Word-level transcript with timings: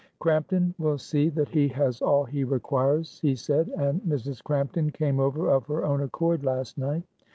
"'Crampton 0.17 0.73
will 0.79 0.97
see 0.97 1.29
that 1.29 1.49
he 1.49 1.67
has 1.67 2.01
all 2.01 2.23
he 2.23 2.43
requires,' 2.43 3.19
he 3.19 3.35
said, 3.35 3.67
and 3.77 4.01
Mrs. 4.01 4.43
Crampton 4.43 4.89
came 4.89 5.19
over 5.19 5.51
of 5.51 5.67
her 5.67 5.85
own 5.85 6.01
accord 6.01 6.43
last 6.43 6.75
night. 6.79 7.03